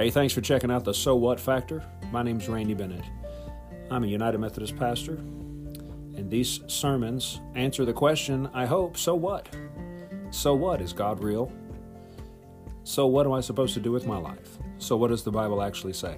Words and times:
Hey, 0.00 0.08
thanks 0.08 0.32
for 0.32 0.40
checking 0.40 0.70
out 0.70 0.82
the 0.82 0.94
So 0.94 1.14
What 1.14 1.38
Factor. 1.38 1.84
My 2.10 2.22
name's 2.22 2.48
Randy 2.48 2.72
Bennett. 2.72 3.04
I'm 3.90 4.02
a 4.02 4.06
United 4.06 4.38
Methodist 4.38 4.74
pastor, 4.78 5.16
and 5.16 6.30
these 6.30 6.60
sermons 6.68 7.38
answer 7.54 7.84
the 7.84 7.92
question, 7.92 8.48
I 8.54 8.64
hope, 8.64 8.96
so 8.96 9.14
what? 9.14 9.54
So 10.30 10.54
what? 10.54 10.80
Is 10.80 10.94
God 10.94 11.22
real? 11.22 11.52
So 12.82 13.06
what 13.08 13.26
am 13.26 13.32
I 13.32 13.42
supposed 13.42 13.74
to 13.74 13.80
do 13.80 13.92
with 13.92 14.06
my 14.06 14.16
life? 14.16 14.56
So 14.78 14.96
what 14.96 15.08
does 15.08 15.22
the 15.22 15.32
Bible 15.32 15.60
actually 15.60 15.92
say? 15.92 16.16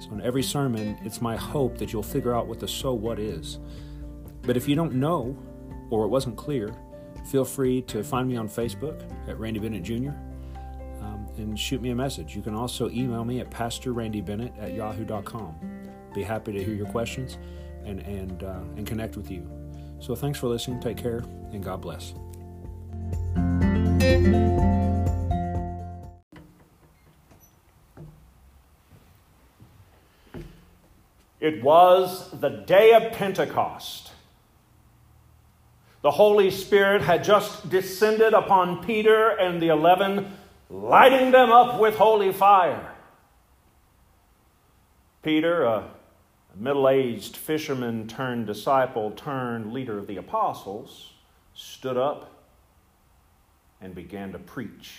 So 0.00 0.12
in 0.12 0.22
every 0.22 0.42
sermon, 0.42 0.98
it's 1.04 1.20
my 1.20 1.36
hope 1.36 1.76
that 1.76 1.92
you'll 1.92 2.02
figure 2.02 2.34
out 2.34 2.46
what 2.46 2.58
the 2.58 2.68
so 2.68 2.94
what 2.94 3.18
is. 3.18 3.58
But 4.40 4.56
if 4.56 4.66
you 4.66 4.76
don't 4.76 4.94
know, 4.94 5.36
or 5.90 6.06
it 6.06 6.08
wasn't 6.08 6.38
clear, 6.38 6.74
feel 7.26 7.44
free 7.44 7.82
to 7.82 8.02
find 8.02 8.26
me 8.26 8.38
on 8.38 8.48
Facebook 8.48 9.02
at 9.28 9.38
Randy 9.38 9.60
Bennett 9.60 9.82
Jr. 9.82 10.12
And 11.38 11.58
shoot 11.58 11.80
me 11.80 11.90
a 11.90 11.94
message. 11.94 12.34
You 12.34 12.42
can 12.42 12.54
also 12.54 12.90
email 12.90 13.24
me 13.24 13.40
at 13.40 13.50
pastorrandybennett 13.50 14.60
at 14.60 14.74
yahoo.com. 14.74 15.54
Be 16.14 16.22
happy 16.22 16.52
to 16.52 16.64
hear 16.64 16.74
your 16.74 16.86
questions 16.86 17.38
and, 17.84 18.00
and, 18.00 18.42
uh, 18.42 18.60
and 18.76 18.86
connect 18.86 19.16
with 19.16 19.30
you. 19.30 19.48
So 20.00 20.14
thanks 20.14 20.38
for 20.38 20.48
listening. 20.48 20.80
Take 20.80 20.96
care, 20.96 21.24
and 21.52 21.62
God 21.62 21.80
bless. 21.80 22.14
It 31.40 31.62
was 31.62 32.30
the 32.32 32.48
day 32.66 32.92
of 32.94 33.12
Pentecost. 33.12 34.10
The 36.02 36.10
Holy 36.10 36.50
Spirit 36.50 37.02
had 37.02 37.24
just 37.24 37.68
descended 37.68 38.34
upon 38.34 38.84
Peter 38.84 39.30
and 39.30 39.60
the 39.60 39.68
eleven, 39.68 40.32
lighting 40.70 41.30
them 41.30 41.50
up 41.50 41.80
with 41.80 41.96
holy 41.96 42.32
fire. 42.32 42.94
Peter, 45.22 45.64
a 45.64 45.88
middle 46.54 46.88
aged 46.88 47.36
fisherman 47.36 48.06
turned 48.06 48.46
disciple 48.46 49.10
turned 49.12 49.72
leader 49.72 49.98
of 49.98 50.06
the 50.06 50.16
apostles, 50.16 51.12
stood 51.54 51.96
up 51.96 52.30
and 53.80 53.94
began 53.94 54.32
to 54.32 54.38
preach. 54.38 54.94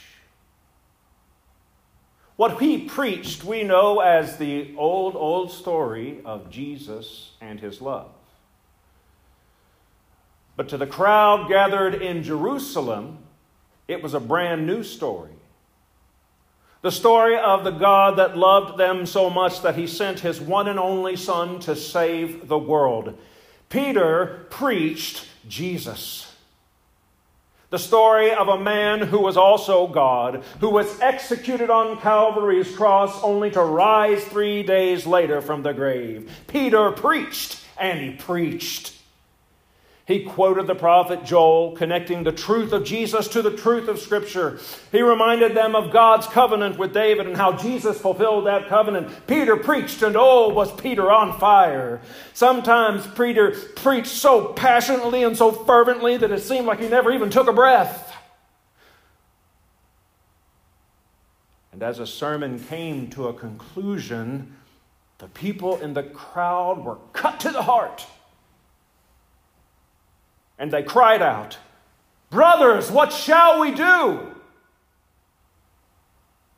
What 2.36 2.62
he 2.62 2.86
preached, 2.86 3.44
we 3.44 3.64
know 3.64 4.00
as 4.00 4.38
the 4.38 4.74
old, 4.78 5.16
old 5.16 5.52
story 5.52 6.22
of 6.24 6.50
Jesus 6.50 7.32
and 7.42 7.60
his 7.60 7.82
love. 7.82 8.12
But 10.56 10.70
to 10.70 10.78
the 10.78 10.88
crowd 10.88 11.50
gathered 11.50 11.96
in 11.96 12.24
Jerusalem, 12.24 13.20
it 13.90 14.02
was 14.02 14.14
a 14.14 14.20
brand 14.20 14.66
new 14.66 14.84
story. 14.84 15.39
The 16.82 16.92
story 16.92 17.38
of 17.38 17.66
the 17.66 17.72
God 17.72 18.18
that 18.20 18.38
loved 18.38 18.78
them 18.78 19.06
so 19.06 19.30
much 19.30 19.62
that 19.64 19.76
he 19.76 19.86
sent 19.86 20.22
his 20.22 20.40
one 20.40 20.68
and 20.68 20.80
only 20.80 21.18
Son 21.18 21.60
to 21.62 21.76
save 21.76 22.48
the 22.48 22.58
world. 22.58 23.18
Peter 23.68 24.46
preached 24.50 25.28
Jesus. 25.48 26.34
The 27.70 27.78
story 27.78 28.32
of 28.32 28.48
a 28.48 28.58
man 28.58 29.00
who 29.00 29.20
was 29.20 29.38
also 29.38 29.88
God, 29.88 30.44
who 30.60 30.70
was 30.70 31.00
executed 31.02 31.70
on 31.70 32.00
Calvary's 32.00 32.76
cross 32.76 33.22
only 33.22 33.52
to 33.52 33.62
rise 33.62 34.24
three 34.24 34.64
days 34.64 35.06
later 35.06 35.42
from 35.42 35.62
the 35.62 35.74
grave. 35.74 36.32
Peter 36.48 36.92
preached, 36.92 37.62
and 37.78 38.00
he 38.00 38.12
preached. 38.12 38.94
He 40.10 40.24
quoted 40.24 40.66
the 40.66 40.74
prophet 40.74 41.24
Joel, 41.24 41.74
connecting 41.74 42.24
the 42.24 42.32
truth 42.32 42.74
of 42.74 42.84
Jesus 42.84 43.28
to 43.28 43.44
the 43.44 43.56
truth 43.56 43.88
of 43.88 44.00
Scripture. 44.00 44.60
He 44.92 45.04
reminded 45.04 45.56
them 45.56 45.76
of 45.76 45.92
God's 45.94 46.26
covenant 46.26 46.80
with 46.80 46.96
David 46.96 47.28
and 47.28 47.38
how 47.38 47.54
Jesus 47.54 48.02
fulfilled 48.02 48.48
that 48.48 48.68
covenant. 48.70 49.28
Peter 49.28 49.56
preached, 49.56 50.02
and 50.02 50.16
oh, 50.18 50.50
was 50.50 50.72
Peter 50.82 51.12
on 51.12 51.40
fire. 51.40 52.02
Sometimes 52.34 53.06
Peter 53.16 53.52
preached 53.76 54.08
so 54.08 54.46
passionately 54.54 55.22
and 55.22 55.38
so 55.38 55.52
fervently 55.52 56.18
that 56.18 56.32
it 56.32 56.42
seemed 56.42 56.66
like 56.66 56.80
he 56.80 56.90
never 56.90 57.12
even 57.12 57.30
took 57.30 57.48
a 57.48 57.54
breath. 57.54 58.12
And 61.72 61.84
as 61.84 62.00
a 62.00 62.08
sermon 62.08 62.58
came 62.58 63.12
to 63.12 63.28
a 63.28 63.34
conclusion, 63.34 64.56
the 65.20 65.28
people 65.28 65.78
in 65.78 65.94
the 65.94 66.02
crowd 66.02 66.84
were 66.84 66.98
cut 67.14 67.40
to 67.42 67.52
the 67.52 67.62
heart. 67.62 68.08
And 70.60 70.72
they 70.72 70.84
cried 70.84 71.22
out, 71.22 71.58
Brothers, 72.30 72.92
what 72.92 73.12
shall 73.12 73.62
we 73.62 73.72
do? 73.72 74.36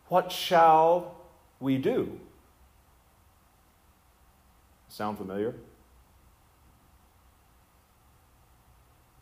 What 0.09 0.31
shall 0.31 1.15
we 1.61 1.77
do? 1.77 2.19
Sound 4.89 5.17
familiar? 5.17 5.55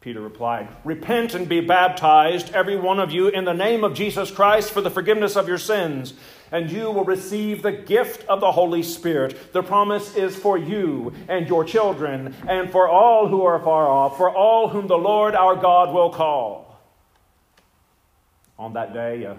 Peter 0.01 0.21
replied, 0.21 0.69
Repent 0.85 1.33
and 1.33 1.49
be 1.49 1.59
baptized, 1.59 2.53
every 2.53 2.77
one 2.77 2.99
of 2.99 3.11
you, 3.11 3.27
in 3.27 3.43
the 3.43 3.53
name 3.53 3.83
of 3.83 3.93
Jesus 3.93 4.31
Christ 4.31 4.71
for 4.71 4.79
the 4.79 4.89
forgiveness 4.89 5.35
of 5.35 5.49
your 5.49 5.57
sins, 5.57 6.13
and 6.51 6.71
you 6.71 6.89
will 6.89 7.03
receive 7.03 7.61
the 7.61 7.73
gift 7.73 8.25
of 8.29 8.39
the 8.39 8.53
Holy 8.53 8.81
Spirit. 8.81 9.51
The 9.51 9.61
promise 9.61 10.15
is 10.15 10.37
for 10.37 10.57
you 10.57 11.13
and 11.27 11.49
your 11.49 11.65
children, 11.65 12.33
and 12.47 12.71
for 12.71 12.87
all 12.87 13.27
who 13.27 13.43
are 13.43 13.59
far 13.59 13.89
off, 13.89 14.15
for 14.15 14.33
all 14.33 14.69
whom 14.69 14.87
the 14.87 14.97
Lord 14.97 15.35
our 15.35 15.57
God 15.57 15.93
will 15.93 16.11
call. 16.11 16.79
On 18.57 18.73
that 18.73 18.93
day, 18.93 19.23
a, 19.23 19.37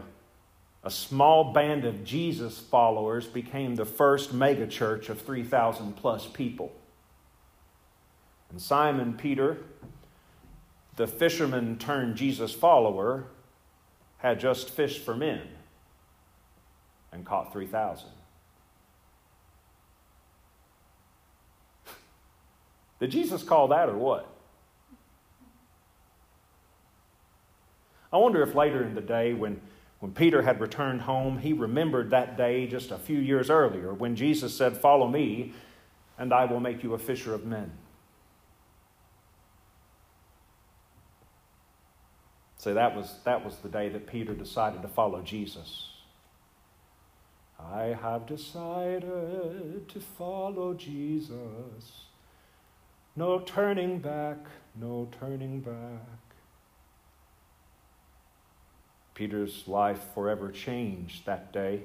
a 0.84 0.91
small 0.91 1.54
band 1.54 1.87
of 1.87 2.04
Jesus 2.04 2.59
followers 2.59 3.27
became 3.27 3.77
the 3.77 3.87
first 3.87 4.34
megachurch 4.34 5.09
of 5.09 5.22
3,000 5.22 5.97
plus 5.97 6.27
people. 6.27 6.71
And 8.50 8.60
Simon 8.60 9.15
Peter, 9.15 9.59
the 11.00 11.06
fisherman 11.06 11.78
turned 11.78 12.15
Jesus 12.15 12.53
follower 12.53 13.25
had 14.19 14.38
just 14.38 14.69
fished 14.69 15.03
for 15.03 15.16
men 15.16 15.41
and 17.11 17.25
caught 17.25 17.55
3,000. 17.55 18.06
Did 23.00 23.10
Jesus 23.12 23.43
call 23.43 23.69
that 23.69 23.89
or 23.89 23.97
what? 23.97 24.31
I 28.12 28.19
wonder 28.19 28.43
if 28.43 28.55
later 28.55 28.84
in 28.84 28.94
the 28.94 29.00
day, 29.00 29.33
when, 29.33 29.59
when 30.00 30.12
Peter 30.12 30.43
had 30.43 30.60
returned 30.60 31.00
home, 31.00 31.39
he 31.39 31.55
remembered 31.55 32.10
that 32.10 32.37
day 32.37 32.66
just 32.66 32.91
a 32.91 32.99
few 32.99 33.21
years 33.21 33.49
earlier 33.49 33.94
when 33.94 34.16
Jesus 34.16 34.55
said, 34.55 34.77
Follow 34.77 35.09
me, 35.09 35.55
and 36.19 36.34
I 36.34 36.44
will 36.44 36.60
make 36.60 36.83
you 36.83 36.93
a 36.93 36.99
fisher 36.99 37.33
of 37.33 37.47
men. 37.47 37.72
So 42.60 42.75
that 42.75 42.94
was, 42.94 43.15
that 43.25 43.43
was 43.43 43.56
the 43.56 43.71
day 43.71 43.88
that 43.88 44.06
Peter 44.06 44.34
decided 44.34 44.82
to 44.82 44.88
follow 44.88 45.22
Jesus. 45.22 45.93
I 47.59 47.97
have 48.03 48.26
decided 48.26 49.88
to 49.88 49.98
follow 49.98 50.75
Jesus. 50.75 52.03
No 53.16 53.38
turning 53.38 53.98
back, 53.98 54.37
no 54.78 55.09
turning 55.19 55.60
back. 55.60 56.34
Peter's 59.15 59.66
life 59.66 60.04
forever 60.12 60.50
changed 60.50 61.25
that 61.25 61.54
day. 61.54 61.84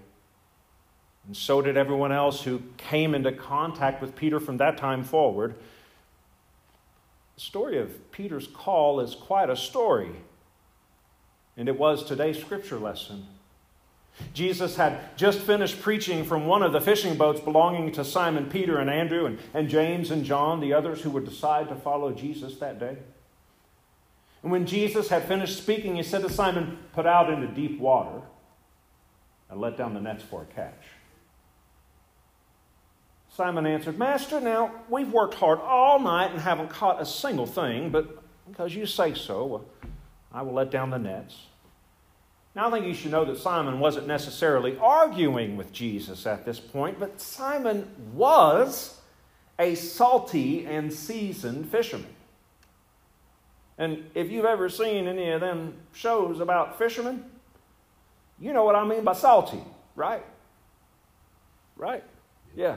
And 1.26 1.38
so 1.38 1.62
did 1.62 1.78
everyone 1.78 2.12
else 2.12 2.44
who 2.44 2.62
came 2.76 3.16
into 3.16 3.32
contact 3.32 4.02
with 4.02 4.14
Peter 4.14 4.42
from 4.42 4.58
that 4.58 4.78
time 4.78 5.06
forward. 5.06 5.56
The 7.36 7.42
story 7.42 7.78
of 7.78 8.12
Peter's 8.12 8.48
call 8.48 9.00
is 9.00 9.16
quite 9.16 9.50
a 9.50 9.56
story 9.56 10.18
and 11.58 11.70
it 11.70 11.78
was 11.78 12.04
today's 12.04 12.40
scripture 12.40 12.80
lesson. 12.80 13.28
Jesus 14.34 14.78
had 14.78 15.18
just 15.18 15.40
finished 15.40 15.82
preaching 15.82 16.24
from 16.24 16.46
one 16.46 16.64
of 16.64 16.72
the 16.72 16.80
fishing 16.80 17.18
boats 17.18 17.40
belonging 17.42 17.92
to 17.94 18.06
Simon 18.06 18.50
Peter 18.50 18.78
and 18.78 18.90
Andrew 18.90 19.26
and, 19.26 19.40
and 19.54 19.68
James 19.68 20.10
and 20.12 20.24
John, 20.24 20.62
the 20.62 20.74
others 20.74 21.02
who 21.02 21.10
would 21.12 21.26
decide 21.26 21.68
to 21.70 21.76
follow 21.76 22.14
Jesus 22.14 22.56
that 22.58 22.80
day. 22.80 22.98
And 24.42 24.52
when 24.52 24.66
Jesus 24.66 25.10
had 25.10 25.28
finished 25.28 25.58
speaking, 25.58 25.96
he 25.96 26.04
said 26.04 26.22
to 26.22 26.30
Simon, 26.30 26.78
Put 26.94 27.06
out 27.06 27.30
into 27.30 27.48
deep 27.48 27.80
water 27.80 28.22
and 29.50 29.60
let 29.60 29.78
down 29.78 29.94
the 29.94 30.02
nets 30.02 30.24
for 30.24 30.44
a 30.44 30.46
catch. 30.46 30.84
Simon 33.36 33.66
answered, 33.66 34.00
Master, 34.00 34.40
now 34.40 34.72
we've 34.88 35.12
worked 35.12 35.34
hard 35.34 35.60
all 35.60 36.00
night 36.00 36.32
and 36.32 36.40
haven't 36.40 36.70
caught 36.70 37.02
a 37.02 37.06
single 37.06 37.46
thing, 37.46 37.90
but 37.90 38.24
because 38.48 38.74
you 38.74 38.86
say 38.86 39.14
so, 39.14 39.66
I 40.36 40.42
will 40.42 40.54
let 40.54 40.70
down 40.70 40.90
the 40.90 41.00
nets. 41.00 41.38
Now, 42.56 42.68
I 42.68 42.72
think 42.72 42.86
you 42.86 42.94
should 42.94 43.12
know 43.12 43.26
that 43.26 43.38
Simon 43.38 43.80
wasn't 43.80 44.06
necessarily 44.06 44.78
arguing 44.80 45.56
with 45.56 45.72
Jesus 45.72 46.26
at 46.26 46.46
this 46.46 46.60
point, 46.60 47.00
but 47.00 47.22
Simon 47.22 47.88
was 48.14 49.00
a 49.58 49.76
salty 49.76 50.66
and 50.66 50.92
seasoned 50.92 51.72
fisherman. 51.72 52.14
And 53.78 54.10
if 54.14 54.30
you've 54.30 54.46
ever 54.46 54.70
seen 54.70 55.08
any 55.08 55.30
of 55.32 55.42
them 55.42 55.76
shows 55.94 56.42
about 56.42 56.78
fishermen, 56.78 57.26
you 58.40 58.52
know 58.52 58.66
what 58.66 58.76
I 58.76 58.86
mean 58.86 59.04
by 59.04 59.14
salty, 59.14 59.62
right? 59.96 60.26
Right? 61.78 62.04
Yeah. 62.56 62.76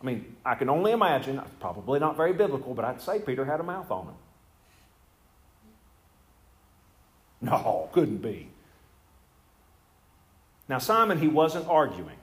I 0.00 0.04
mean, 0.04 0.36
I 0.44 0.56
can 0.56 0.68
only 0.68 0.90
imagine, 0.90 1.40
probably 1.60 2.00
not 2.00 2.16
very 2.16 2.32
biblical, 2.32 2.74
but 2.74 2.84
I'd 2.84 3.00
say 3.00 3.20
Peter 3.20 3.44
had 3.44 3.60
a 3.60 3.64
mouth 3.64 3.90
on 3.90 4.06
him. 4.06 4.14
No, 7.50 7.88
couldn't 7.92 8.22
be. 8.22 8.48
Now, 10.68 10.78
Simon, 10.78 11.18
he 11.18 11.26
wasn't 11.26 11.66
arguing, 11.68 12.16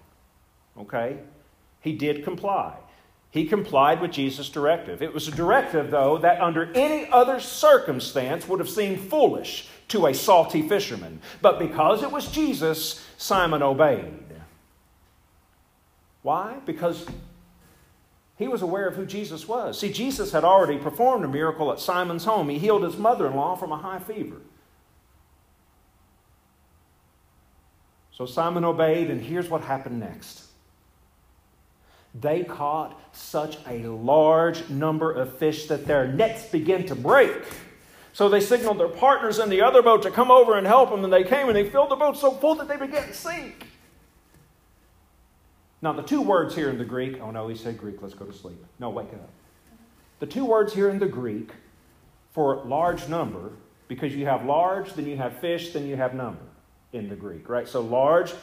okay? 0.77 1.18
He 1.81 1.92
did 1.94 2.24
comply. 2.24 2.77
He 3.31 3.45
complied 3.45 4.01
with 4.01 4.12
Jesus' 4.12 4.50
directive. 4.50 5.04
It 5.04 5.13
was 5.13 5.27
a 5.27 5.31
directive, 5.31 5.92
though, 5.92 6.18
that 6.19 6.42
under 6.42 6.71
any 6.74 7.07
other 7.12 7.39
circumstance 7.39 8.48
would 8.48 8.60
have 8.60 8.69
seemed 8.69 9.01
foolish 9.01 9.68
to 9.89 10.07
a 10.07 10.13
salty 10.13 10.68
fisherman. 10.68 11.21
But 11.42 11.60
because 11.60 12.01
it 12.01 12.12
was 12.12 12.31
Jesus, 12.31 13.06
Simon 13.18 13.62
obeyed. 13.62 14.24
Why? 16.24 16.57
Because 16.66 17.06
he 18.38 18.48
was 18.48 18.62
aware 18.62 18.88
of 18.88 18.95
who 18.95 19.06
Jesus 19.06 19.48
was. 19.48 19.80
See, 19.80 19.92
Jesus 19.92 20.31
had 20.31 20.44
already 20.44 20.77
performed 20.77 21.24
a 21.24 21.27
miracle 21.27 21.71
at 21.71 21.80
Simon's 21.80 22.25
home. 22.25 22.50
He 22.50 22.57
healed 22.57 22.83
his 22.83 22.98
mother 22.98 23.27
in 23.27 23.36
law 23.36 23.56
from 23.56 23.71
a 23.71 23.77
high 23.77 24.00
fever. 24.00 24.38
So 28.19 28.25
Simon 28.25 28.66
obeyed, 28.66 29.10
and 29.10 29.21
here's 29.21 29.50
what 29.50 29.62
happened 29.62 30.01
next. 30.01 30.44
They 32.13 32.44
caught 32.44 33.00
such 33.16 33.57
a 33.66 33.83
large 33.83 34.69
number 34.69 35.10
of 35.10 35.38
fish 35.38 35.68
that 35.68 35.86
their 35.86 36.06
nets 36.06 36.45
began 36.50 36.86
to 36.88 36.95
break. 36.95 37.31
So 38.12 38.27
they 38.27 38.42
signaled 38.42 38.77
their 38.77 38.89
partners 38.89 39.39
in 39.39 39.50
the 39.50 39.62
other 39.62 39.81
boat 39.81 40.04
to 40.04 40.12
come 40.12 40.31
over 40.31 40.57
and 40.57 40.68
help 40.68 40.89
them, 40.89 41.06
and 41.06 41.13
they 41.13 41.24
came 41.24 41.48
and 41.48 41.56
they 41.56 41.69
filled 41.69 41.92
the 41.92 41.95
boat 41.95 42.18
so 42.18 42.31
full 42.31 42.56
that 42.56 42.68
they 42.68 42.75
began 42.75 43.07
to 43.07 43.13
sink. 43.13 43.68
Now, 45.81 45.94
the 45.94 46.04
two 46.04 46.21
words 46.21 46.54
here 46.54 46.69
in 46.69 46.77
the 46.77 46.83
Greek, 46.83 47.21
oh 47.21 47.31
no, 47.31 47.48
he 47.48 47.56
said 47.56 47.77
Greek, 47.77 48.01
let's 48.01 48.16
go 48.16 48.25
to 48.25 48.33
sleep. 48.33 48.62
No, 48.80 48.89
wake 48.89 49.13
up. 49.13 49.30
The 50.19 50.27
two 50.27 50.44
words 50.44 50.74
here 50.74 50.89
in 50.89 51.00
the 51.00 51.07
Greek 51.07 51.51
for 52.33 52.66
large 52.66 53.07
number, 53.07 53.54
because 53.88 54.13
you 54.13 54.25
have 54.25 54.44
large, 54.44 54.92
then 54.95 55.07
you 55.07 55.16
have 55.16 55.39
fish, 55.39 55.71
then 55.71 55.88
you 55.88 55.95
have 55.95 56.13
number 56.13 56.42
in 56.94 57.10
the 57.10 57.16
Greek, 57.16 57.50
right? 57.50 57.68
So 57.68 57.82
large 57.82 58.34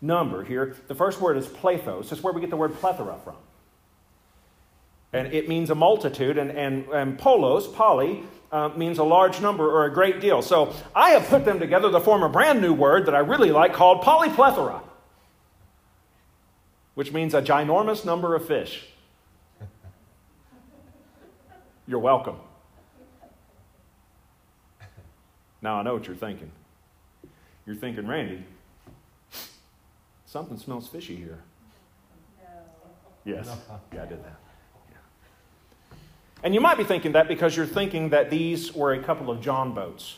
number 0.00 0.44
here. 0.44 0.76
The 0.86 0.94
first 0.94 1.20
word 1.20 1.36
is 1.36 1.46
plethos. 1.46 2.10
That's 2.10 2.22
where 2.22 2.32
we 2.32 2.40
get 2.40 2.50
the 2.50 2.56
word 2.56 2.74
plethora 2.74 3.18
from. 3.24 3.36
And 5.12 5.32
it 5.32 5.48
means 5.48 5.70
a 5.70 5.74
multitude, 5.74 6.36
and, 6.36 6.50
and, 6.50 6.86
and 6.88 7.18
polos, 7.18 7.66
poly, 7.66 8.24
uh, 8.52 8.68
means 8.76 8.98
a 8.98 9.04
large 9.04 9.40
number 9.40 9.68
or 9.68 9.86
a 9.86 9.92
great 9.92 10.20
deal. 10.20 10.42
So 10.42 10.74
I 10.94 11.10
have 11.10 11.26
put 11.28 11.44
them 11.44 11.58
together 11.58 11.90
to 11.90 12.00
form 12.00 12.22
a 12.22 12.28
brand 12.28 12.60
new 12.60 12.74
word 12.74 13.06
that 13.06 13.14
I 13.14 13.20
really 13.20 13.50
like 13.50 13.72
called 13.72 14.02
polyplethora, 14.02 14.82
which 16.94 17.12
means 17.12 17.34
a 17.34 17.42
ginormous 17.42 18.04
number 18.04 18.34
of 18.34 18.46
fish. 18.46 18.84
You're 21.86 22.00
welcome. 22.00 22.36
Now 25.62 25.76
I 25.76 25.82
know 25.82 25.94
what 25.94 26.06
you're 26.06 26.16
thinking. 26.16 26.52
You're 27.68 27.76
thinking, 27.76 28.06
Randy, 28.06 28.42
Something 30.24 30.58
smells 30.58 30.88
fishy 30.88 31.16
here. 31.16 31.38
No. 32.38 32.48
Yes. 33.24 33.48
Yeah, 33.94 34.02
I 34.02 34.06
did 34.06 34.24
that. 34.24 34.38
Yeah. 34.90 35.96
And 36.42 36.54
you 36.54 36.62
might 36.62 36.78
be 36.78 36.84
thinking 36.84 37.12
that 37.12 37.28
because 37.28 37.56
you're 37.56 37.66
thinking 37.66 38.08
that 38.08 38.30
these 38.30 38.74
were 38.74 38.94
a 38.94 39.02
couple 39.02 39.30
of 39.30 39.42
John 39.42 39.74
boats. 39.74 40.16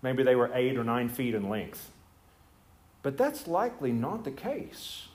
Maybe 0.00 0.22
they 0.22 0.36
were 0.36 0.50
eight 0.54 0.78
or 0.78 0.84
nine 0.84 1.10
feet 1.10 1.34
in 1.34 1.50
length. 1.50 1.90
But 3.02 3.18
that's 3.18 3.46
likely 3.46 3.92
not 3.92 4.24
the 4.24 4.30
case. 4.30 5.08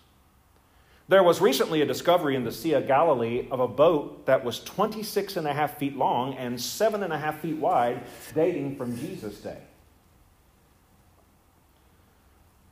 There 1.07 1.23
was 1.23 1.41
recently 1.41 1.81
a 1.81 1.85
discovery 1.85 2.35
in 2.35 2.43
the 2.43 2.51
Sea 2.51 2.73
of 2.73 2.87
Galilee 2.87 3.47
of 3.49 3.59
a 3.59 3.67
boat 3.67 4.27
that 4.27 4.43
was 4.43 4.63
26 4.63 5.37
and 5.37 5.47
a 5.47 5.53
half 5.53 5.77
feet 5.77 5.97
long 5.97 6.35
and 6.35 6.61
seven 6.61 7.01
and 7.01 7.13
a 7.13 7.17
half 7.17 7.39
feet 7.41 7.57
wide, 7.57 8.03
dating 8.35 8.75
from 8.75 8.95
Jesus' 8.97 9.39
day. 9.39 9.57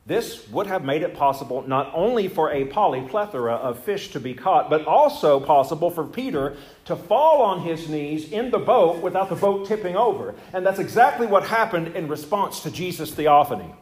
This 0.06 0.50
would 0.50 0.68
have 0.68 0.84
made 0.84 1.02
it 1.02 1.16
possible 1.16 1.66
not 1.66 1.90
only 1.94 2.28
for 2.28 2.52
a 2.52 2.66
polyplethora 2.66 3.56
of 3.56 3.80
fish 3.80 4.12
to 4.12 4.20
be 4.20 4.34
caught, 4.34 4.70
but 4.70 4.86
also 4.86 5.40
possible 5.40 5.90
for 5.90 6.04
Peter 6.04 6.58
to 6.86 6.96
fall 6.98 7.42
on 7.42 7.62
his 7.62 7.88
knees 7.88 8.30
in 8.30 8.52
the 8.52 8.60
boat 8.60 9.02
without 9.02 9.30
the 9.30 9.36
boat 9.36 9.66
tipping 9.66 9.96
over. 9.96 10.36
And 10.52 10.66
that's 10.66 10.80
exactly 10.80 11.26
what 11.26 11.48
happened 11.48 11.96
in 11.96 12.10
response 12.10 12.60
to 12.64 12.72
Jesus' 12.72 13.14
theophany. 13.14 13.74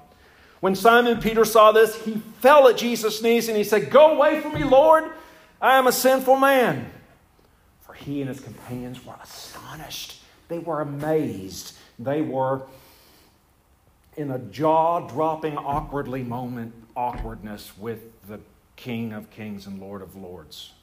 When 0.60 0.76
Simon 0.76 1.20
Peter 1.20 1.44
saw 1.44 1.72
this, 1.72 1.96
he 2.06 2.22
fell 2.40 2.68
at 2.68 2.78
Jesus' 2.78 3.24
knees 3.24 3.48
and 3.48 3.58
he 3.58 3.64
said, 3.64 3.90
Go 3.90 4.14
away 4.16 4.42
from 4.42 4.54
me, 4.54 4.64
Lord. 4.64 5.06
I 5.60 5.78
am 5.78 5.88
a 5.88 5.92
sinful 5.92 6.36
man. 6.36 6.92
For 7.82 7.94
he 7.94 8.22
and 8.22 8.30
his 8.30 8.40
companions 8.40 9.04
were 9.04 9.16
astonished. 9.24 10.22
They 10.50 10.60
were 10.60 10.82
amazed. 10.82 11.76
They 11.98 12.22
were 12.22 12.62
in 14.18 14.32
a 14.32 14.40
jaw 14.40 15.08
dropping, 15.08 15.58
awkwardly 15.58 16.24
moment, 16.24 16.74
awkwardness 16.96 17.78
with 17.78 18.28
the 18.28 18.40
King 18.76 19.14
of 19.14 19.30
Kings 19.30 19.68
and 19.68 19.80
Lord 19.80 20.02
of 20.02 20.16
Lords. 20.16 20.74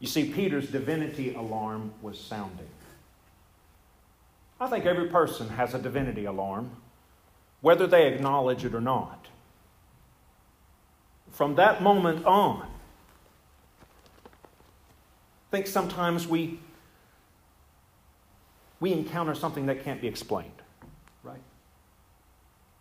You 0.00 0.06
see, 0.06 0.30
Peter's 0.30 0.70
divinity 0.70 1.34
alarm 1.34 1.92
was 2.02 2.20
sounding. 2.20 2.68
I 4.60 4.68
think 4.68 4.84
every 4.84 5.08
person 5.08 5.48
has 5.50 5.74
a 5.74 5.78
divinity 5.78 6.24
alarm, 6.24 6.70
whether 7.60 7.86
they 7.86 8.12
acknowledge 8.12 8.64
it 8.64 8.74
or 8.74 8.80
not. 8.80 9.26
From 11.30 11.54
that 11.56 11.82
moment 11.82 12.24
on, 12.26 12.62
I 14.22 15.50
think 15.50 15.66
sometimes 15.66 16.26
we 16.26 16.60
we 18.80 18.92
encounter 18.92 19.34
something 19.34 19.66
that 19.66 19.84
can't 19.84 20.00
be 20.00 20.08
explained, 20.08 20.50
right? 21.22 21.42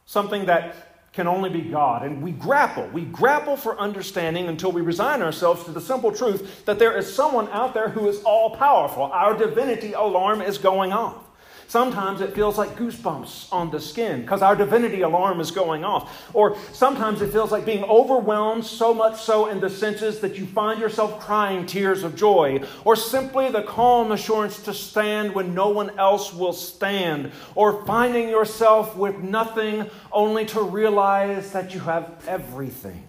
Something 0.06 0.46
that 0.46 1.12
can 1.14 1.28
only 1.28 1.50
be 1.50 1.62
God. 1.62 2.04
And 2.04 2.22
we 2.22 2.32
grapple. 2.32 2.88
We 2.90 3.02
grapple 3.02 3.58
for 3.58 3.80
understanding 3.80 4.48
until 4.48 4.72
we 4.72 4.82
resign 4.82 5.24
ourselves 5.24 5.64
to 5.64 5.72
the 5.72 5.82
simple 5.82 6.12
truth 6.12 6.66
that 6.66 6.78
there 6.78 6.96
is 6.96 7.12
someone 7.12 7.48
out 7.50 7.74
there 7.74 7.90
who 7.90 8.08
is 8.08 8.22
all 8.24 8.56
powerful. 8.56 9.04
Our 9.04 9.36
divinity 9.36 9.94
alarm 9.94 10.42
is 10.44 10.60
going 10.60 10.94
off. 10.94 11.27
Sometimes 11.70 12.22
it 12.22 12.34
feels 12.34 12.58
like 12.58 12.78
goosebumps 12.78 13.52
on 13.52 13.70
the 13.72 13.82
skin 13.82 14.22
because 14.22 14.42
our 14.42 14.56
divinity 14.56 15.02
alarm 15.02 15.42
is 15.42 15.52
going 15.52 15.84
off. 15.84 16.30
Or 16.34 16.58
sometimes 16.72 17.22
it 17.22 17.34
feels 17.34 17.52
like 17.52 17.66
being 17.66 17.84
overwhelmed 17.84 18.66
so 18.66 18.94
much 18.94 19.20
so 19.20 19.48
in 19.48 19.60
the 19.60 19.70
senses 19.70 20.22
that 20.22 20.38
you 20.38 20.46
find 20.46 20.80
yourself 20.80 21.20
crying 21.20 21.66
tears 21.66 22.04
of 22.04 22.16
joy. 22.16 22.64
Or 22.86 22.96
simply 22.96 23.52
the 23.52 23.64
calm 23.64 24.14
assurance 24.14 24.64
to 24.64 24.74
stand 24.74 25.36
when 25.36 25.54
no 25.54 25.68
one 25.68 26.00
else 26.00 26.34
will 26.34 26.54
stand. 26.54 27.34
Or 27.54 27.86
finding 27.86 28.30
yourself 28.30 28.96
with 28.96 29.18
nothing 29.18 29.90
only 30.14 30.46
to 30.46 30.62
realize 30.62 31.52
that 31.52 31.74
you 31.74 31.82
have 31.82 32.24
everything. 32.30 33.04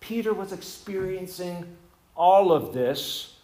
Peter 0.00 0.34
was 0.34 0.52
experiencing 0.52 1.64
all 2.14 2.52
of 2.52 2.74
this 2.74 3.39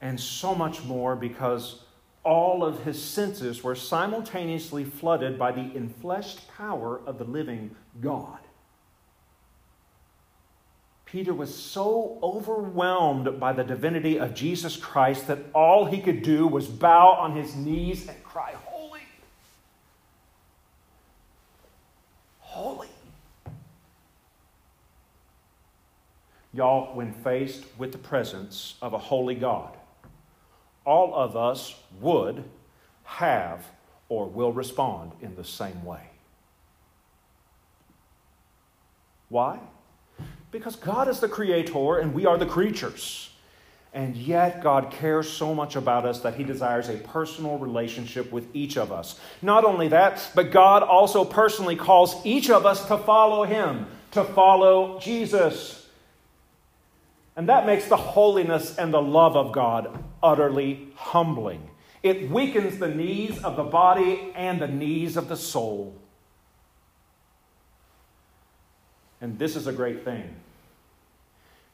and 0.00 0.18
so 0.18 0.54
much 0.54 0.82
more 0.84 1.16
because 1.16 1.82
all 2.22 2.64
of 2.64 2.84
his 2.84 3.02
senses 3.02 3.62
were 3.62 3.74
simultaneously 3.74 4.84
flooded 4.84 5.38
by 5.38 5.52
the 5.52 5.70
enfleshed 5.70 6.46
power 6.48 7.00
of 7.06 7.18
the 7.18 7.24
living 7.24 7.74
God. 8.00 8.38
Peter 11.10 11.34
was 11.34 11.52
so 11.52 12.18
overwhelmed 12.22 13.40
by 13.40 13.52
the 13.52 13.64
divinity 13.64 14.18
of 14.18 14.32
Jesus 14.32 14.76
Christ 14.76 15.26
that 15.26 15.38
all 15.52 15.86
he 15.86 16.00
could 16.00 16.22
do 16.22 16.46
was 16.46 16.68
bow 16.68 17.14
on 17.14 17.34
his 17.34 17.56
knees 17.56 18.06
and 18.06 18.22
cry, 18.22 18.54
Holy! 18.66 19.00
Holy! 22.38 22.88
Y'all, 26.52 26.94
when 26.94 27.12
faced 27.12 27.64
with 27.76 27.90
the 27.90 27.98
presence 27.98 28.76
of 28.80 28.92
a 28.92 28.98
holy 28.98 29.34
God, 29.34 29.76
all 30.90 31.14
of 31.14 31.36
us 31.36 31.76
would, 32.00 32.42
have, 33.04 33.64
or 34.08 34.26
will 34.26 34.52
respond 34.52 35.12
in 35.22 35.36
the 35.36 35.44
same 35.44 35.84
way. 35.84 36.02
Why? 39.28 39.60
Because 40.50 40.74
God 40.74 41.06
is 41.06 41.20
the 41.20 41.28
creator 41.28 41.98
and 41.98 42.12
we 42.12 42.26
are 42.26 42.36
the 42.36 42.44
creatures. 42.44 43.30
And 43.94 44.16
yet, 44.16 44.62
God 44.64 44.90
cares 44.90 45.28
so 45.30 45.54
much 45.54 45.76
about 45.76 46.04
us 46.06 46.20
that 46.20 46.34
He 46.34 46.42
desires 46.42 46.88
a 46.88 46.96
personal 46.96 47.56
relationship 47.58 48.32
with 48.32 48.48
each 48.52 48.76
of 48.76 48.90
us. 48.90 49.18
Not 49.42 49.64
only 49.64 49.86
that, 49.88 50.28
but 50.34 50.50
God 50.50 50.82
also 50.82 51.24
personally 51.24 51.76
calls 51.76 52.14
each 52.26 52.50
of 52.50 52.66
us 52.66 52.86
to 52.88 52.98
follow 52.98 53.44
Him, 53.44 53.86
to 54.10 54.24
follow 54.24 54.98
Jesus. 54.98 55.79
And 57.36 57.48
that 57.48 57.66
makes 57.66 57.86
the 57.86 57.96
holiness 57.96 58.76
and 58.76 58.92
the 58.92 59.02
love 59.02 59.36
of 59.36 59.52
God 59.52 60.04
utterly 60.22 60.88
humbling. 60.94 61.70
It 62.02 62.30
weakens 62.30 62.78
the 62.78 62.88
knees 62.88 63.42
of 63.42 63.56
the 63.56 63.64
body 63.64 64.32
and 64.34 64.60
the 64.60 64.68
knees 64.68 65.16
of 65.16 65.28
the 65.28 65.36
soul. 65.36 65.94
And 69.20 69.38
this 69.38 69.54
is 69.54 69.66
a 69.66 69.72
great 69.72 70.04
thing 70.04 70.34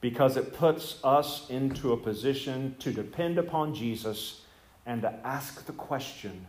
because 0.00 0.36
it 0.36 0.52
puts 0.52 1.02
us 1.02 1.48
into 1.48 1.92
a 1.92 1.96
position 1.96 2.76
to 2.80 2.92
depend 2.92 3.38
upon 3.38 3.74
Jesus 3.74 4.42
and 4.84 5.02
to 5.02 5.12
ask 5.24 5.64
the 5.66 5.72
question 5.72 6.46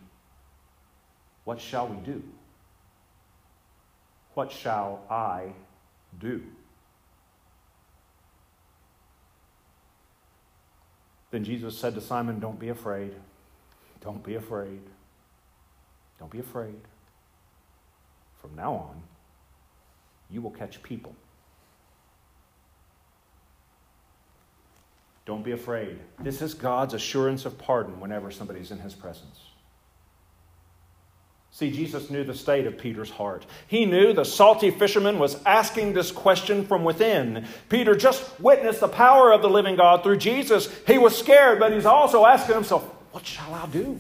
what 1.44 1.62
shall 1.62 1.88
we 1.88 1.96
do? 2.06 2.22
What 4.34 4.52
shall 4.52 5.06
I 5.10 5.54
do? 6.20 6.44
Then 11.32 11.44
Jesus 11.44 11.78
said 11.78 11.94
to 11.96 12.02
Simon, 12.02 12.40
Don't 12.40 12.60
be 12.60 12.70
afraid. 12.70 13.14
Don't 14.02 14.24
be 14.24 14.36
afraid. 14.36 14.82
Don't 16.20 16.32
be 16.32 16.40
afraid. 16.40 16.80
From 18.42 18.56
now 18.56 18.74
on, 18.74 19.02
you 20.30 20.42
will 20.42 20.52
catch 20.52 20.82
people. 20.84 21.16
Don't 25.26 25.44
be 25.44 25.52
afraid. 25.52 26.00
This 26.20 26.42
is 26.42 26.54
God's 26.54 26.94
assurance 26.94 27.46
of 27.46 27.58
pardon 27.58 28.00
whenever 28.00 28.32
somebody's 28.32 28.72
in 28.72 28.80
his 28.80 28.94
presence. 28.94 29.42
See, 31.58 31.72
Jesus 31.72 32.12
knew 32.12 32.24
the 32.24 32.36
state 32.36 32.68
of 32.68 32.78
Peter's 32.78 33.10
heart. 33.10 33.44
He 33.66 33.88
knew 33.88 34.14
the 34.14 34.24
salty 34.24 34.70
fisherman 34.70 35.18
was 35.18 35.44
asking 35.44 35.94
this 35.94 36.12
question 36.12 36.64
from 36.64 36.84
within. 36.84 37.48
Peter 37.68 37.96
just 37.96 38.40
witnessed 38.40 38.80
the 38.80 38.88
power 38.88 39.34
of 39.34 39.42
the 39.42 39.50
living 39.50 39.76
God 39.76 40.04
through 40.04 40.18
Jesus. 40.18 40.72
He 40.86 41.00
was 41.00 41.18
scared, 41.18 41.58
but 41.58 41.74
he's 41.74 41.88
also 41.88 42.28
asking 42.28 42.54
himself, 42.54 42.84
What 43.12 43.26
shall 43.26 43.56
I 43.56 43.66
do? 43.66 44.00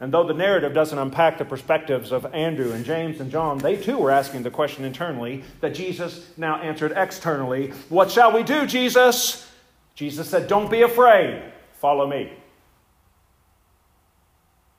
And 0.00 0.12
though 0.12 0.26
the 0.26 0.34
narrative 0.34 0.74
doesn't 0.74 0.98
unpack 0.98 1.38
the 1.38 1.44
perspectives 1.44 2.10
of 2.10 2.26
Andrew 2.34 2.72
and 2.72 2.84
James 2.84 3.20
and 3.20 3.30
John, 3.30 3.58
they 3.58 3.76
too 3.76 3.98
were 3.98 4.10
asking 4.10 4.42
the 4.42 4.50
question 4.50 4.84
internally 4.84 5.44
that 5.60 5.76
Jesus 5.76 6.28
now 6.36 6.56
answered 6.56 6.92
externally 6.96 7.68
What 7.88 8.10
shall 8.10 8.32
we 8.32 8.42
do, 8.42 8.66
Jesus? 8.66 9.48
Jesus 9.94 10.28
said, 10.28 10.48
Don't 10.48 10.72
be 10.72 10.82
afraid. 10.82 11.40
Follow 11.74 12.08
me. 12.08 12.32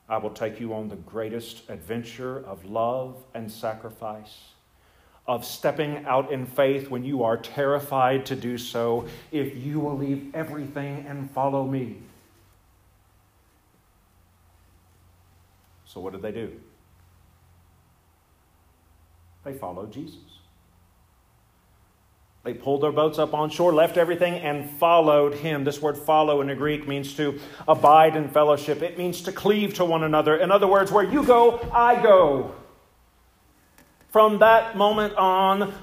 I 0.09 0.17
will 0.17 0.29
take 0.29 0.59
you 0.59 0.73
on 0.73 0.87
the 0.87 0.95
greatest 0.95 1.69
adventure 1.69 2.45
of 2.45 2.65
love 2.65 3.17
and 3.33 3.51
sacrifice, 3.51 4.51
of 5.27 5.43
stepping 5.43 6.05
out 6.05 6.31
in 6.31 6.45
faith 6.45 6.89
when 6.89 7.03
you 7.03 7.23
are 7.23 7.35
terrified 7.35 8.25
to 8.27 8.35
do 8.35 8.57
so, 8.57 9.05
if 9.31 9.57
you 9.57 9.79
will 9.79 9.97
leave 9.97 10.33
everything 10.33 11.05
and 11.07 11.29
follow 11.31 11.65
me. 11.65 11.97
So, 15.85 15.99
what 15.99 16.13
did 16.13 16.21
they 16.21 16.31
do? 16.31 16.53
They 19.43 19.53
followed 19.53 19.91
Jesus. 19.91 20.36
They 22.47 22.53
pulled 22.53 22.81
their 22.81 22.93
boats 22.93 23.19
up 23.19 23.33
on 23.33 23.49
shore, 23.49 23.73
left 23.73 23.97
everything, 23.97 24.35
and 24.35 24.69
followed 24.69 25.33
him. 25.33 25.65
This 25.65 25.81
word 25.81 25.97
follow 25.97 26.39
in 26.39 26.47
the 26.47 26.55
Greek 26.55 26.87
means 26.87 27.13
to 27.15 27.41
abide 27.67 28.15
in 28.15 28.29
fellowship, 28.29 28.81
it 28.81 28.97
means 28.97 29.21
to 29.23 29.33
cleave 29.33 29.73
to 29.73 29.83
one 29.83 30.01
another. 30.01 30.37
In 30.37 30.49
other 30.49 30.65
words, 30.65 30.89
where 30.89 31.03
you 31.03 31.25
go, 31.25 31.59
I 31.73 32.01
go. 32.01 32.55
From 34.11 34.39
that 34.39 34.77
moment 34.77 35.13
on, 35.17 35.73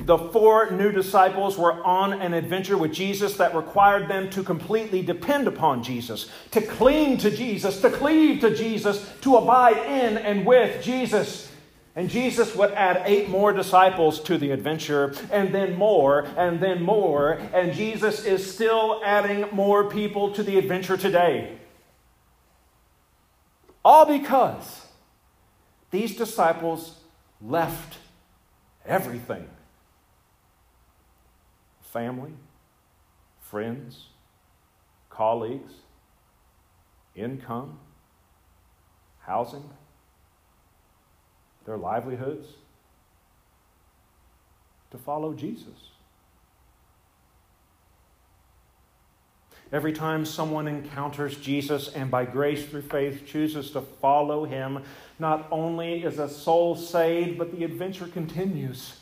the 0.00 0.16
four 0.16 0.70
new 0.70 0.90
disciples 0.92 1.58
were 1.58 1.84
on 1.84 2.14
an 2.14 2.32
adventure 2.32 2.78
with 2.78 2.94
Jesus 2.94 3.36
that 3.36 3.54
required 3.54 4.08
them 4.08 4.30
to 4.30 4.42
completely 4.42 5.02
depend 5.02 5.46
upon 5.46 5.82
Jesus, 5.82 6.30
to 6.52 6.62
cling 6.62 7.18
to 7.18 7.30
Jesus, 7.30 7.82
to 7.82 7.90
cleave 7.90 8.40
to 8.40 8.56
Jesus, 8.56 9.12
to 9.20 9.36
abide 9.36 9.76
in 9.76 10.16
and 10.16 10.46
with 10.46 10.82
Jesus. 10.82 11.50
And 11.96 12.10
Jesus 12.10 12.56
would 12.56 12.72
add 12.72 13.02
eight 13.04 13.28
more 13.28 13.52
disciples 13.52 14.20
to 14.22 14.36
the 14.36 14.50
adventure, 14.50 15.14
and 15.30 15.54
then 15.54 15.76
more, 15.76 16.26
and 16.36 16.58
then 16.58 16.82
more. 16.82 17.34
And 17.52 17.72
Jesus 17.72 18.24
is 18.24 18.52
still 18.52 19.00
adding 19.04 19.46
more 19.52 19.88
people 19.88 20.32
to 20.32 20.42
the 20.42 20.58
adventure 20.58 20.96
today. 20.96 21.56
All 23.84 24.06
because 24.06 24.86
these 25.90 26.16
disciples 26.16 26.98
left 27.40 27.98
everything 28.84 29.48
family, 31.92 32.32
friends, 33.38 34.06
colleagues, 35.10 35.72
income, 37.14 37.78
housing, 39.20 39.70
their 41.64 41.76
livelihoods 41.76 42.46
to 44.90 44.98
follow 44.98 45.32
Jesus. 45.32 45.90
Every 49.72 49.92
time 49.92 50.24
someone 50.24 50.68
encounters 50.68 51.36
Jesus 51.36 51.88
and 51.88 52.10
by 52.10 52.26
grace 52.26 52.64
through 52.64 52.82
faith 52.82 53.26
chooses 53.26 53.70
to 53.72 53.80
follow 53.80 54.44
him, 54.44 54.84
not 55.18 55.48
only 55.50 56.04
is 56.04 56.18
a 56.18 56.28
soul 56.28 56.76
saved, 56.76 57.38
but 57.38 57.50
the 57.50 57.64
adventure 57.64 58.06
continues. 58.06 58.96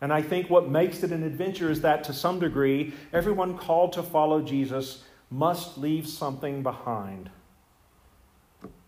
And 0.00 0.12
I 0.12 0.22
think 0.22 0.48
what 0.50 0.68
makes 0.68 1.02
it 1.02 1.10
an 1.10 1.24
adventure 1.24 1.70
is 1.70 1.80
that 1.80 2.04
to 2.04 2.12
some 2.12 2.38
degree, 2.38 2.92
everyone 3.12 3.56
called 3.56 3.94
to 3.94 4.02
follow 4.02 4.40
Jesus 4.42 5.02
must 5.30 5.78
leave 5.78 6.06
something 6.06 6.62
behind. 6.62 7.30